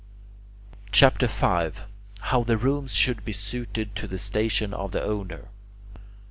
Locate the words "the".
2.43-2.57, 4.07-4.17, 4.93-5.03